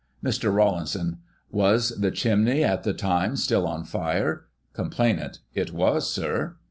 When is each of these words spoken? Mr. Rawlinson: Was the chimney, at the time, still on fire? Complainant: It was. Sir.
Mr. 0.23 0.51
Rawlinson: 0.51 1.19
Was 1.51 1.89
the 1.89 2.09
chimney, 2.09 2.63
at 2.63 2.81
the 2.81 2.91
time, 2.91 3.35
still 3.35 3.67
on 3.67 3.83
fire? 3.83 4.47
Complainant: 4.73 5.37
It 5.53 5.71
was. 5.73 6.11
Sir. 6.11 6.55